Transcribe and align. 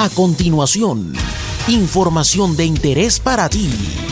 A 0.00 0.08
continuación, 0.10 1.12
información 1.66 2.56
de 2.56 2.64
interés 2.64 3.18
para 3.18 3.48
ti 3.48 3.68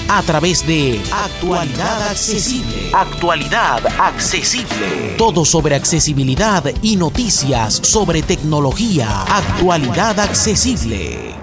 a 0.09 0.21
través 0.23 0.67
de 0.67 1.01
Actualidad 1.13 2.09
Accesible. 2.11 2.91
Actualidad 2.93 3.87
Accesible. 3.97 5.15
Todo 5.17 5.45
sobre 5.45 5.77
accesibilidad 5.77 6.65
y 6.83 6.97
noticias 6.97 7.75
sobre 7.75 8.23
tecnología. 8.23 9.23
Actualidad 9.29 10.19
Accesible. 10.19 11.35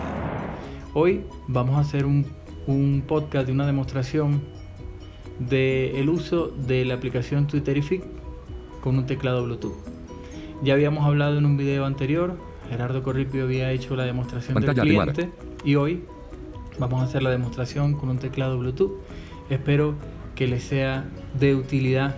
Hoy 0.93 1.21
vamos 1.47 1.77
a 1.77 1.79
hacer 1.79 2.05
un, 2.05 2.25
un 2.67 3.01
podcast 3.07 3.45
de 3.45 3.53
una 3.53 3.65
demostración 3.65 4.43
del 5.39 5.95
el 5.95 6.09
uso 6.09 6.47
de 6.47 6.83
la 6.83 6.95
aplicación 6.95 7.47
Twitterific 7.47 8.03
con 8.81 8.97
un 8.97 9.05
teclado 9.05 9.45
Bluetooth. 9.45 9.77
Ya 10.63 10.73
habíamos 10.73 11.05
hablado 11.05 11.37
en 11.37 11.45
un 11.45 11.55
video 11.55 11.85
anterior, 11.85 12.37
Gerardo 12.69 13.03
Corripio 13.03 13.43
había 13.43 13.71
hecho 13.71 13.95
la 13.95 14.03
demostración 14.03 14.55
del 14.55 14.65
Pantalla 14.65 14.81
cliente 14.81 15.21
activada. 15.23 15.63
y 15.63 15.75
hoy 15.75 16.03
vamos 16.79 17.01
a 17.01 17.05
hacer 17.05 17.23
la 17.23 17.29
demostración 17.29 17.93
con 17.93 18.09
un 18.09 18.17
teclado 18.17 18.57
Bluetooth. 18.57 18.93
Espero 19.49 19.95
que 20.35 20.47
les 20.47 20.63
sea 20.63 21.05
de 21.39 21.55
utilidad 21.55 22.15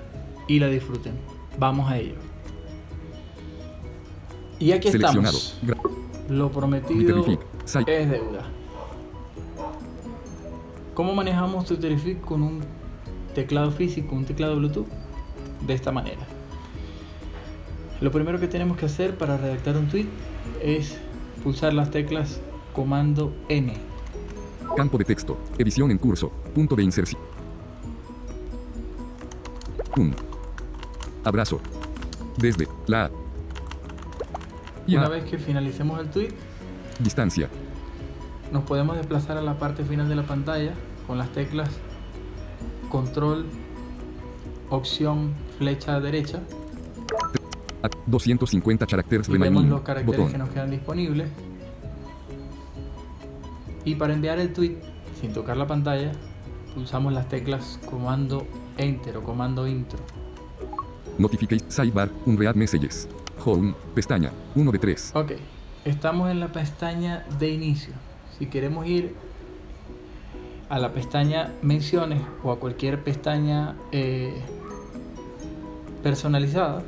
y 0.48 0.59
la 0.59 0.67
disfruten. 0.67 1.13
Vamos 1.58 1.89
a 1.89 1.98
ello. 1.98 2.16
Y 4.59 4.72
aquí 4.72 4.88
estamos. 4.88 5.59
Lo 6.30 6.52
prometido 6.52 7.25
es 7.66 8.09
deuda. 8.09 8.44
¿Cómo 10.94 11.14
manejamos 11.14 11.66
Twitterific 11.66 12.22
con 12.22 12.41
un 12.41 12.62
teclado 13.34 13.72
físico, 13.72 14.16
un 14.16 14.25
teclado 14.25 14.55
Bluetooth? 14.55 14.88
De 15.67 15.73
esta 15.73 15.91
manera. 15.91 16.22
Lo 18.02 18.12
primero 18.12 18.39
que 18.39 18.48
tenemos 18.48 18.77
que 18.77 18.86
hacer 18.86 19.17
para 19.17 19.38
redactar 19.38 19.77
un 19.77 19.88
tweet 19.88 20.05
es 20.66 20.98
pulsar 21.44 21.74
las 21.74 21.92
teclas 21.92 22.42
comando 22.73 23.32
N. 23.50 23.72
Campo 24.76 24.98
de 24.98 25.06
texto. 25.06 25.38
Edición 25.59 25.92
en 25.92 26.00
curso. 26.00 26.31
Punto 26.56 26.76
de 26.76 26.81
inserción. 26.81 27.22
Un. 29.95 30.16
Abrazo. 31.23 31.59
Desde 32.38 32.67
la 32.88 33.06
A. 33.06 33.12
Y 34.88 34.98
Una 34.98 35.08
vez 35.08 35.23
que 35.26 35.38
finalicemos 35.38 36.00
el 36.00 36.09
tweet, 36.09 36.34
Distancia. 37.00 37.48
nos 38.52 38.64
podemos 38.64 38.98
desplazar 38.98 39.38
a 39.38 39.42
la 39.42 39.59
parte 39.59 39.84
final 39.84 40.09
de 40.09 40.16
la 40.16 40.23
pantalla 40.23 40.73
con 41.06 41.17
las 41.20 41.32
teclas 41.32 41.70
control, 42.89 43.45
opción, 44.70 45.34
flecha 45.58 46.00
derecha 46.00 46.39
A 47.86 47.89
250 48.08 48.88
caracteres 48.88 49.30
y 49.30 49.38
vemos 49.38 49.64
los 49.66 49.81
caracteres 49.81 50.17
Botón. 50.17 50.31
que 50.31 50.38
nos 50.39 50.50
quedan 50.50 50.72
disponibles. 50.72 51.30
Y 53.83 53.94
para 53.94 54.14
enviar 54.14 54.39
el 54.39 54.53
tweet 54.53 54.77
sin 55.22 55.33
tocar 55.33 55.55
la 55.55 55.67
pantalla, 55.67 56.11
pulsamos 56.73 57.14
las 57.14 57.30
teclas 57.30 57.80
comando 57.86 58.47
enter 58.77 59.17
o 59.17 59.23
comando 59.23 59.67
intro. 59.67 60.00
Notification. 61.19 61.69
Sidebar. 61.69 62.09
Unread 62.25 62.55
messages. 62.55 63.08
Home. 63.45 63.75
Pestaña. 63.94 64.31
1 64.55 64.72
de 64.72 64.80
3. 64.80 65.11
Ok, 65.14 65.33
estamos 65.86 66.31
en 66.31 66.39
la 66.39 66.52
pestaña 66.52 67.23
de 67.38 67.49
inicio. 67.49 67.94
Si 68.39 68.47
queremos 68.47 68.88
ir 68.88 69.14
a 70.70 70.80
la 70.80 70.92
pestaña 70.92 71.53
menciones 71.61 72.23
o 72.44 72.52
a 72.52 72.59
cualquier 72.59 73.03
pestaña 73.03 73.75
eh, 73.92 74.42
personalizada, 76.02 76.81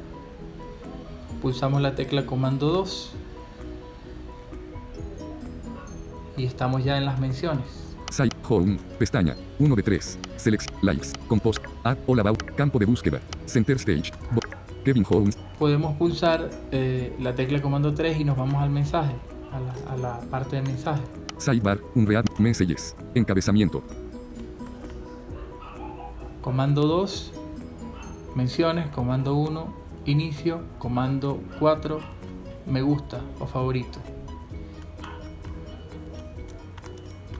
pulsamos 1.41 1.81
la 1.81 1.95
tecla 1.95 2.25
comando 2.25 2.67
2 2.69 3.11
y 6.37 6.45
estamos 6.45 6.83
ya 6.83 6.97
en 6.97 7.05
las 7.05 7.19
menciones. 7.19 7.65
Site. 8.11 8.35
Home. 8.49 8.77
Pestaña. 8.99 9.35
1 9.59 9.75
de 9.75 9.83
3. 9.83 10.19
Select. 10.37 10.71
Likes. 10.81 11.09
Compost. 11.27 11.59
Add. 11.83 11.97
All 12.07 12.19
about. 12.19 12.41
Campo 12.55 12.79
de 12.79 12.85
búsqueda. 12.85 13.19
Center 13.45 13.75
stage. 13.77 14.11
Bo- 14.31 14.41
Kevin 14.85 15.05
Holmes. 15.09 15.37
Podemos 15.59 15.97
pulsar 15.97 16.49
eh, 16.71 17.13
la 17.19 17.35
tecla 17.35 17.61
comando 17.61 17.93
3 17.93 18.19
y 18.19 18.23
nos 18.23 18.37
vamos 18.37 18.61
al 18.61 18.69
mensaje, 18.69 19.13
a 19.51 19.59
la, 19.59 19.93
a 19.93 19.97
la 19.97 20.19
parte 20.29 20.55
de 20.55 20.61
mensaje. 20.61 21.01
Sidebar. 21.37 21.79
Unread 21.95 22.23
messages. 22.37 22.95
Encabezamiento. 23.13 23.83
Comando 26.41 26.83
2, 26.87 27.33
menciones, 28.35 28.87
comando 28.91 29.35
1, 29.35 29.67
inicio, 30.07 30.61
comando 30.79 31.43
4, 31.59 31.99
me 32.65 32.81
gusta 32.81 33.21
o 33.39 33.45
favorito. 33.45 33.99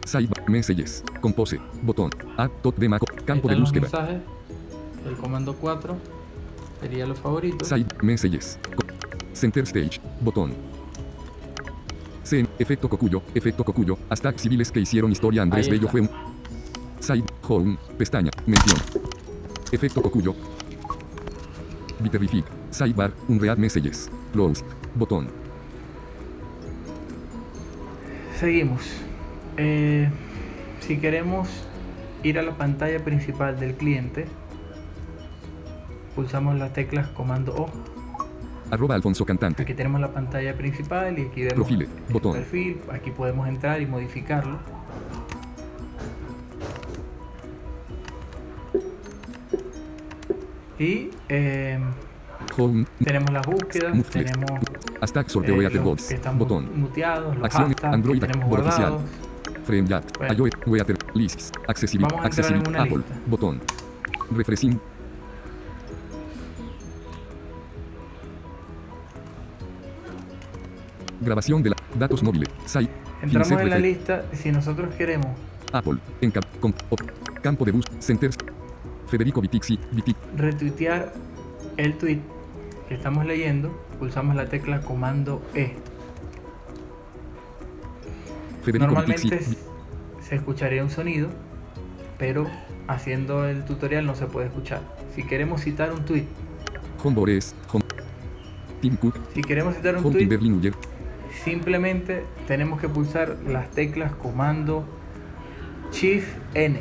Sidebar. 0.05 0.50
Messages. 0.50 1.03
Compose. 1.19 1.59
Botón. 1.81 2.11
Add. 2.38 2.51
Tot 2.61 2.77
de 2.77 2.88
Mac. 2.88 3.01
Campo 3.25 3.50
de 3.50 3.56
búsqueda. 3.56 3.81
mensajes, 3.81 4.22
el 5.06 5.16
comando 5.17 5.53
4 5.53 5.97
sería 6.81 7.06
los 7.06 7.19
favoritos. 7.19 7.67
Side 7.67 7.88
Messages. 8.01 8.57
Center 9.33 9.63
Stage. 9.63 10.00
Botón. 10.22 10.53
CN. 12.23 12.47
Efecto 12.57 12.88
Cocuyo. 12.88 13.22
Efecto 13.33 13.63
Cocuyo. 13.63 13.97
Hasta 14.09 14.31
civiles 14.33 14.72
que 14.72 14.79
hicieron 14.79 15.11
historia. 15.11 15.41
Andrés 15.41 15.69
Bello 15.69 15.89
fue 15.89 16.01
un. 16.01 16.09
Side. 17.00 17.25
Home. 17.50 17.77
Pestaña. 17.97 18.31
Mención. 18.45 18.77
Efecto 19.72 20.01
Cocuyo. 20.01 20.33
Bitterrific. 22.00 22.56
Sidebar. 22.72 23.11
Unread 23.28 23.57
Messages. 23.57 24.09
Closed. 24.33 24.66
Botón. 24.95 25.28
Seguimos. 28.39 28.81
Eh, 29.57 30.09
si 30.79 30.97
queremos 30.97 31.47
ir 32.23 32.38
a 32.39 32.44
la 32.44 32.56
pantalla 32.57 33.03
principal 33.03 33.59
del 33.59 33.73
cliente, 33.75 34.25
pulsamos 36.16 36.57
las 36.57 36.73
teclas 36.73 37.07
comando 37.09 37.56
O. 37.56 37.69
Arroba 38.69 38.95
Alfonso 38.95 39.25
Cantante. 39.25 39.63
Aquí 39.63 39.73
tenemos 39.73 40.01
la 40.01 40.11
pantalla 40.11 40.53
principal 40.56 41.17
y 41.17 41.23
aquí 41.27 41.41
vemos 41.41 41.53
Profile, 41.56 41.88
el 42.07 42.13
botón. 42.13 42.33
perfil. 42.33 42.77
Aquí 42.91 43.11
podemos 43.11 43.47
entrar 43.47 43.81
y 43.81 43.85
modificarlo. 43.85 44.59
Y 50.79 51.09
eh, 51.29 51.79
Home. 52.57 52.85
tenemos 53.03 53.31
las 53.31 53.45
búsquedas, 53.45 54.07
flex. 54.07 54.31
tenemos 54.31 54.59
Hashtag 55.00 55.29
sorteo 55.29 55.62
eh, 55.62 55.79
Bots. 55.79 56.16
Botón. 56.38 56.69
muteados, 56.79 57.35
los 57.35 57.45
Acción 57.45 57.68
hashtags 57.69 57.94
Android. 57.94 58.23
Bot 58.50 58.59
oficial. 58.62 58.97
Frame 59.63 59.88
Chat. 59.88 60.18
Bueno. 60.18 60.34
iOS. 60.34 60.50
Weather. 60.66 60.97
Lists. 61.13 61.51
Accesibilidad. 61.68 62.09
Vamos 62.16 62.25
a 62.25 62.28
entrar 62.29 62.45
en 62.51 62.57
Accesibilidad. 62.57 62.69
una 62.69 62.84
Apple. 62.84 62.97
lista. 62.97 63.29
Botón. 63.29 63.62
Refreshing. 64.31 64.79
Grabación 71.22 71.63
de 71.63 71.72
la 71.72 71.75
datos 71.97 72.22
móviles. 72.24 72.50
Site. 72.66 72.91
Entramos 73.22 73.51
en 73.51 73.69
la 73.69 73.79
lista 73.79 74.25
si 74.34 74.51
nosotros 74.51 74.94
queremos 74.95 75.28
Apple. 75.74 75.97
En 76.22 76.31
cap- 76.31 76.45
com- 76.59 76.74
op- 76.89 77.41
campo 77.41 77.66
de 77.66 77.72
bus. 77.72 77.85
Centers. 78.00 78.38
Federico 79.07 79.41
Vitixi. 79.41 79.79
Vitic. 79.91 80.18
retuitear 80.35 81.13
el 81.78 81.97
tweet 81.97 82.19
que 82.87 82.95
estamos 82.95 83.25
leyendo, 83.25 83.69
pulsamos 83.99 84.35
la 84.35 84.47
tecla 84.47 84.81
comando 84.81 85.41
E. 85.53 85.73
Federico 88.63 88.85
Normalmente 88.85 89.37
Vitixi. 89.37 89.57
se 90.21 90.35
escucharía 90.35 90.83
un 90.83 90.89
sonido, 90.89 91.29
pero 92.17 92.47
haciendo 92.87 93.47
el 93.47 93.65
tutorial 93.65 94.05
no 94.05 94.15
se 94.15 94.25
puede 94.25 94.47
escuchar. 94.47 94.81
Si 95.15 95.23
queremos 95.23 95.61
citar 95.61 95.91
un 95.91 96.05
tweet. 96.05 96.25
Tim 98.81 98.95
Cook. 98.95 99.17
si 99.33 99.41
queremos 99.41 99.75
citar 99.75 99.97
un 99.97 100.11
tweet, 100.11 100.29
simplemente 101.43 102.23
tenemos 102.47 102.79
que 102.79 102.88
pulsar 102.88 103.38
las 103.47 103.71
teclas 103.71 104.13
comando 104.13 104.85
Shift 105.91 106.27
N. 106.53 106.79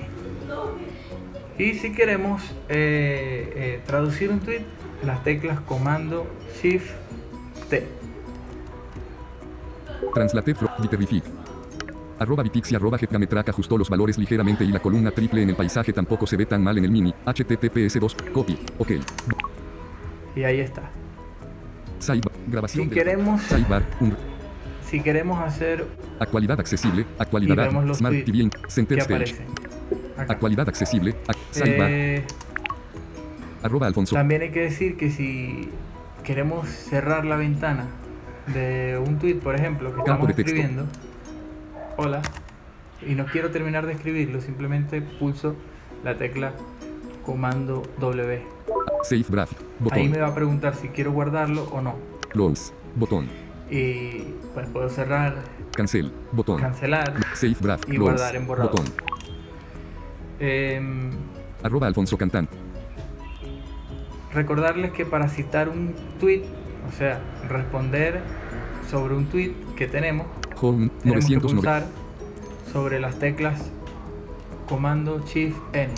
Y 1.59 1.75
si 1.75 1.93
queremos 1.93 2.43
eh, 2.69 3.53
eh, 3.57 3.81
traducir 3.87 4.31
un 4.31 4.41
tweet, 4.41 4.63
las 5.05 5.23
teclas 5.25 5.61
comando 5.61 6.27
Shift 6.63 6.91
T. 7.71 7.87
Translate 10.15 10.55
from 10.55 10.71
Bitterrific. 10.81 11.25
Arroba 12.19 12.43
Vitixi 12.43 12.75
arroba 12.75 12.97
Getgametrack 12.97 13.51
ajustó 13.51 13.77
los 13.77 13.91
valores 13.91 14.17
ligeramente 14.17 14.65
y 14.65 14.69
la 14.69 14.79
columna 14.81 15.11
triple 15.11 15.43
en 15.43 15.51
el 15.51 15.57
paisaje 15.57 15.93
tampoco 15.93 16.27
se 16.27 16.37
ve 16.39 16.47
tan 16.47 16.63
mal 16.65 16.79
en 16.79 16.85
el 16.85 16.91
mini. 16.91 17.13
HTTPS 17.27 18.01
2. 18.01 18.17
Copy. 18.33 18.59
Ok. 18.79 18.93
Y 20.35 20.43
ahí 20.45 20.61
está. 20.61 20.91
Sidebar. 21.99 22.33
Grabación 22.47 22.85
Si 22.85 22.89
de 22.91 22.95
queremos- 22.95 23.43
Sidebar. 23.43 23.83
Un- 24.01 24.17
Si 24.89 25.01
queremos 25.03 25.39
hacer 25.41 25.85
Actualidad 26.21 26.59
accesible. 26.61 27.05
Actualidad. 27.19 27.71
Smart 27.95 28.25
TV. 28.25 28.49
Acá. 30.17 30.33
Actualidad 30.33 30.69
accesible. 30.69 31.15
Ac- 31.27 31.37
Sidebar. 31.51 31.91
Eh, 31.91 32.25
Arroba 33.67 33.87
Alfonso. 33.87 34.15
también 34.15 34.43
hay 34.43 34.51
que 34.51 34.61
decir 34.61 34.97
que 34.97 35.11
si 35.11 35.69
queremos 36.25 36.69
cerrar 36.69 37.25
la 37.25 37.37
ventana 37.37 37.87
de 38.53 39.01
un 39.05 39.19
tweet, 39.19 39.37
por 39.37 39.55
ejemplo, 39.55 39.91
que 39.91 40.03
Campo 40.03 40.29
estamos 40.29 40.39
escribiendo, 40.39 40.87
hola, 41.97 42.23
y 43.07 43.15
no 43.15 43.27
quiero 43.27 43.51
terminar 43.51 43.87
de 43.87 43.93
escribirlo, 43.93 44.41
simplemente 44.41 45.03
pulso 45.03 45.55
la 46.05 46.17
tecla 46.17 46.53
comando 47.25 47.83
W. 47.99 48.43
Save 49.03 49.25
Draft. 49.29 49.61
Ahí 49.91 50.09
me 50.09 50.19
va 50.19 50.29
a 50.29 50.35
preguntar 50.35 50.75
si 50.75 50.89
quiero 50.89 51.13
guardarlo 51.13 51.65
o 51.73 51.81
no. 51.81 51.97
Close. 52.31 52.73
Botón. 52.95 53.29
Y 53.71 54.23
pues 54.55 54.69
puedo 54.69 54.89
cerrar, 54.89 55.35
Cancel. 55.73 56.13
Botón. 56.33 56.61
cancelar. 56.61 57.15
Save 57.35 57.57
Draft. 57.61 57.85
Y 57.89 57.97
Close. 57.97 58.03
guardar 58.03 58.37
en 58.37 58.47
borrador. 58.47 58.71
Botón. 58.71 58.87
Em, 60.39 61.11
Arroba 61.63 61.87
Alfonso 61.87 62.17
Cantán. 62.17 62.49
Recordarles 64.37 64.93
que 64.93 65.05
para 65.05 65.29
citar 65.29 65.69
un 65.69 65.95
tweet, 66.21 66.43
o 66.89 66.93
sea, 66.97 67.21
responder 67.49 68.21
sobre 68.89 69.15
un 69.17 69.27
tweet 69.27 69.53
que 69.77 69.89
tenemos, 69.89 70.27
Home. 70.61 70.91
tenemos 71.03 71.27
que 71.27 71.35
990. 71.35 71.47
pulsar 71.51 71.87
sobre 72.73 73.01
las 73.01 73.19
teclas 73.19 73.61
comando 74.69 75.21
shift 75.27 75.57
n. 75.73 75.93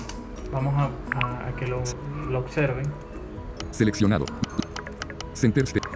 Vamos 0.52 0.74
a, 0.74 0.90
a- 1.18 1.48
a 1.48 1.56
que 1.56 1.66
lo, 1.66 1.82
lo 2.30 2.38
observen. 2.38 2.86
Seleccionado. 3.70 4.24
Center 5.34 5.64
State. 5.64 5.87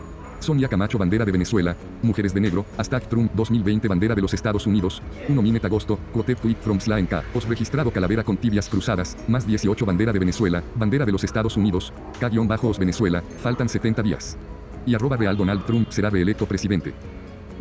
Sonia 0.42 0.68
Camacho, 0.68 0.98
bandera 0.98 1.24
de 1.24 1.32
Venezuela. 1.32 1.76
Mujeres 2.02 2.34
de 2.34 2.40
negro. 2.40 2.64
Hashtag 2.76 3.08
Trump 3.08 3.32
2020, 3.34 3.88
bandera 3.88 4.14
de 4.14 4.22
los 4.22 4.34
Estados 4.34 4.66
Unidos. 4.66 5.02
1 5.28 5.42
Minet 5.42 5.64
agosto. 5.64 5.98
Quoted 6.12 6.38
tweet 6.38 6.56
from 6.56 6.80
Slaen 6.80 7.06
K. 7.06 7.22
Os 7.34 7.48
registrado 7.48 7.90
calavera 7.90 8.24
con 8.24 8.36
tibias 8.36 8.68
cruzadas. 8.68 9.16
Más 9.28 9.46
18, 9.46 9.86
bandera 9.86 10.12
de 10.12 10.18
Venezuela. 10.18 10.62
Bandera 10.74 11.06
de 11.06 11.12
los 11.12 11.24
Estados 11.24 11.56
Unidos. 11.56 11.92
K-Os 12.20 12.78
Venezuela. 12.78 13.22
Faltan 13.38 13.68
70 13.68 14.02
días. 14.02 14.36
Y 14.84 14.94
arroba 14.94 15.16
real 15.16 15.36
Donald 15.36 15.64
Trump 15.64 15.90
será 15.90 16.10
reelecto 16.10 16.46
presidente. 16.46 16.92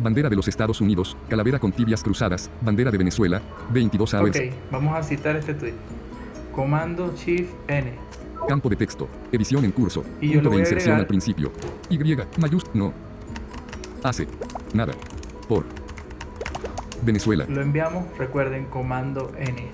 Bandera 0.00 0.28
de 0.28 0.36
los 0.36 0.48
Estados 0.48 0.80
Unidos. 0.80 1.16
Calavera 1.28 1.58
con 1.58 1.72
tibias 1.72 2.02
cruzadas. 2.02 2.50
Bandera 2.60 2.90
de 2.90 2.98
Venezuela. 2.98 3.40
22 3.72 4.14
hours. 4.14 4.36
Ok, 4.36 4.42
vamos 4.70 4.96
a 4.96 5.02
citar 5.02 5.36
este 5.36 5.54
tweet. 5.54 5.74
Comando 6.52 7.14
shift 7.16 7.52
n. 7.68 7.92
Campo 8.48 8.68
de 8.68 8.76
texto. 8.76 9.08
Edición 9.30 9.64
en 9.64 9.72
curso. 9.72 10.04
Y 10.20 10.28
yo 10.28 10.34
Punto 10.34 10.50
de 10.50 10.60
inserción 10.60 10.96
al 10.96 11.06
principio. 11.06 11.52
Y, 11.88 11.98
mayúsculo, 12.38 12.86
no. 12.86 12.92
Hace. 14.02 14.26
Nada. 14.74 14.92
Por. 15.48 15.64
Venezuela. 17.04 17.46
Lo 17.48 17.62
enviamos, 17.62 18.04
recuerden, 18.18 18.66
comando 18.66 19.32
n. 19.38 19.68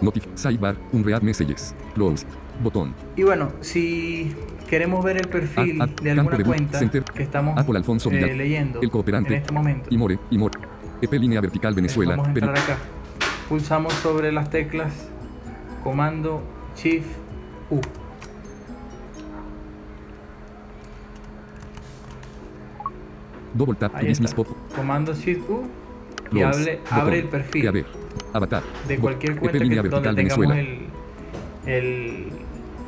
Notif. 0.00 0.26
Sidebar. 0.34 0.76
Unread 0.92 1.22
messages. 1.22 1.74
Closed. 1.94 2.26
Botón. 2.62 2.94
Y 3.16 3.22
bueno, 3.22 3.50
si 3.60 4.34
queremos 4.68 5.04
ver 5.04 5.18
el 5.18 5.28
perfil 5.28 5.78
de 6.02 6.10
alguna 6.10 6.36
de 6.36 6.44
cuenta 6.44 6.78
center. 6.78 7.04
que 7.04 7.22
estamos 7.22 7.58
Apple 7.58 7.76
Alfonso 7.76 8.10
eh, 8.10 8.34
leyendo 8.34 8.80
El 8.80 8.90
cooperante. 8.90 9.34
en 9.34 9.40
este 9.40 9.52
momento, 9.52 9.88
Y 9.90 9.98
more. 9.98 10.18
Y 10.30 10.38
more. 10.38 10.54
EP 11.00 11.12
línea 11.14 11.40
vertical 11.40 11.74
Venezuela. 11.74 12.12
vamos 12.12 12.28
a 12.28 12.30
entrar 12.30 12.56
acá. 12.56 12.78
Pulsamos 13.48 13.92
sobre 13.94 14.32
las 14.32 14.50
teclas 14.50 14.92
comando 15.82 16.42
shift 16.76 17.08
u. 17.72 17.80
Double 23.54 23.74
tap 23.74 23.94
Ahí 23.94 24.10
está. 24.10 24.34
pop. 24.34 24.48
Comando 24.74 25.14
shift 25.14 25.48
u 25.48 25.64
y 26.32 26.40
abre 26.42 27.18
el 27.18 27.28
perfil. 27.28 27.84
Avatar. 28.32 28.62
de 28.88 28.98
cualquier 28.98 29.32
EP 29.32 29.38
cuenta 29.40 29.58
que, 29.58 29.64
donde 29.64 29.82
vertical 29.82 30.16
tengamos 30.16 30.48
Venezuela. 30.48 30.60
el, 30.60 30.88
el, 31.66 32.32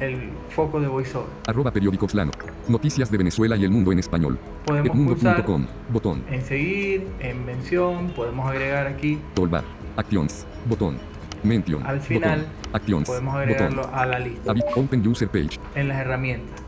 el 0.00 0.31
foco 0.48 0.81
de 0.81 0.88
voiceover. 0.88 1.28
Arroba 1.46 1.70
periódico 1.70 2.08
Slano. 2.08 2.30
Noticias 2.66 3.10
de 3.10 3.19
Venezuela 3.19 3.56
y 3.56 3.64
el 3.64 3.70
mundo 3.70 3.92
en 3.92 3.98
español. 3.98 4.38
Podemos 4.64 4.96
pulsar 4.96 5.40
Edmundo.com. 5.40 5.66
Botón. 5.92 6.25
en 6.30 6.42
seguir, 6.42 7.06
en 7.20 7.44
mención, 7.44 8.08
podemos 8.16 8.46
agregar 8.50 8.87
aquí, 8.87 9.19
Toolbar. 9.34 9.64
Actions. 9.96 10.46
Botón. 10.66 10.96
Mention. 11.44 11.87
Al 11.87 12.00
final, 12.00 12.41
Botón. 12.41 12.75
Actions. 12.75 13.06
podemos 13.08 13.35
Botón. 13.35 13.49
agregarlo 13.49 13.91
a 13.94 14.06
la 14.06 14.19
lista 14.19 14.55
Open 14.76 15.06
User 15.06 15.29
Page. 15.29 15.58
en 15.75 15.88
las 15.88 15.99
herramientas. 15.99 16.61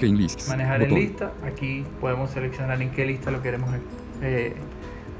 Lists. 0.00 0.48
Manejar 0.48 0.80
Botón. 0.80 0.96
en 0.96 1.02
lista, 1.02 1.32
aquí 1.44 1.84
podemos 2.00 2.30
seleccionar 2.30 2.80
en 2.80 2.90
qué 2.90 3.04
lista 3.04 3.30
lo 3.30 3.42
queremos 3.42 3.70
eh, 4.22 4.54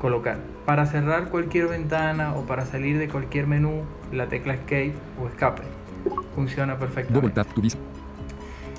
colocar. 0.01 0.39
Para 0.65 0.87
cerrar 0.87 1.29
cualquier 1.29 1.69
ventana 1.69 2.35
o 2.35 2.47
para 2.47 2.65
salir 2.67 2.99
de 2.99 3.09
cualquier 3.09 3.47
menú, 3.47 3.83
la 4.13 4.29
tecla 4.29 4.55
Escape 4.55 4.95
o 5.23 5.29
Escape 5.29 5.63
funciona 6.35 6.75
Double 6.75 6.87
perfectamente. 6.89 7.35
tap 7.35 7.47
to 7.55 7.63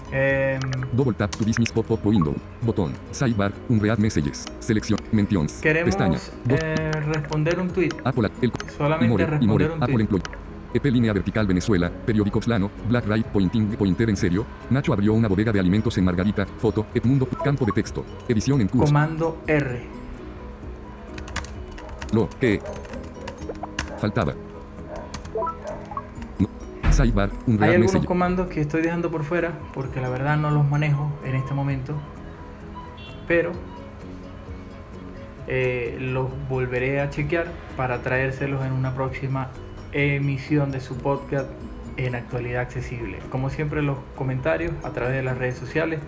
business. 0.07 0.13
Em, 0.13 0.59
Double 0.93 1.13
tap 1.13 1.31
to 1.35 1.45
business 1.45 1.71
pop 1.71 1.89
up 1.91 2.05
window. 2.05 2.35
Botón. 2.61 2.93
Sidebar. 3.11 3.53
Unread 3.69 3.97
messages. 3.99 4.45
Selección. 4.59 4.99
Mentions. 5.11 5.61
queremos 5.61 5.95
Pestaña. 5.95 6.19
Eh, 6.49 6.91
responder 7.13 7.59
un 7.59 7.69
tweet. 7.69 7.89
Apple. 8.03 8.29
El. 8.41 8.51
Solamente 8.77 9.05
y 9.05 9.09
more. 9.09 9.23
Y 9.23 9.27
responder 9.27 9.47
more. 9.47 9.65
un 9.65 9.83
Apple 9.83 9.95
tweet. 9.95 10.01
Employee. 10.01 10.47
EP 10.73 10.85
línea 10.85 11.13
vertical 11.13 11.47
Venezuela, 11.47 11.89
periódico 11.89 12.41
Slano, 12.41 12.69
Black 12.89 13.05
Right 13.07 13.25
Pointing 13.27 13.69
Pointer 13.77 14.09
en 14.09 14.17
serio, 14.17 14.45
Nacho 14.69 14.93
abrió 14.93 15.13
una 15.13 15.27
bodega 15.27 15.51
de 15.51 15.59
alimentos 15.59 15.97
en 15.97 16.05
Margarita, 16.05 16.45
foto, 16.45 16.87
Edmundo, 16.93 17.27
campo 17.43 17.65
de 17.65 17.71
texto, 17.71 18.03
edición 18.27 18.61
en 18.61 18.67
curso, 18.67 18.87
Comando 18.87 19.41
R. 19.47 19.81
lo, 22.13 22.29
que, 22.29 22.61
faltaba. 23.97 24.33
No. 26.97 27.05
Sidebar, 27.05 27.29
un 27.45 27.63
Hay 27.63 27.69
algunos 27.69 27.93
message, 27.93 28.07
comandos 28.07 28.47
que 28.47 28.61
estoy 28.61 28.81
dejando 28.81 29.11
por 29.11 29.23
fuera 29.23 29.59
porque 29.73 30.01
la 30.01 30.09
verdad 30.09 30.37
no 30.37 30.51
los 30.51 30.67
manejo 30.67 31.11
en 31.23 31.35
este 31.35 31.53
momento. 31.53 31.93
Pero 33.27 33.51
eh, 35.47 35.97
los 35.99 36.29
volveré 36.49 37.01
a 37.01 37.09
chequear 37.09 37.47
para 37.75 38.01
traérselos 38.01 38.65
en 38.65 38.73
una 38.73 38.93
próxima 38.93 39.49
emisión 39.91 40.71
de 40.71 40.79
su 40.79 40.97
podcast 40.97 41.49
en 41.97 42.15
actualidad 42.15 42.61
accesible. 42.61 43.19
Como 43.29 43.49
siempre 43.49 43.81
los 43.81 43.97
comentarios 44.15 44.71
a 44.83 44.91
través 44.91 45.15
de 45.15 45.23
las 45.23 45.37
redes 45.37 45.57
sociales 45.57 45.99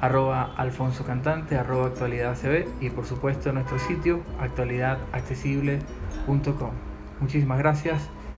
arroba 0.00 0.52
alfonso 0.56 1.04
cantante 1.04 1.56
arroba 1.56 1.86
actualidad 1.86 2.32
ACB 2.32 2.66
y 2.80 2.90
por 2.90 3.06
supuesto 3.06 3.52
nuestro 3.52 3.78
sitio 3.78 4.20
actualidadaccesible.com 4.40 6.70
muchísimas 7.20 7.58
gracias 7.58 8.10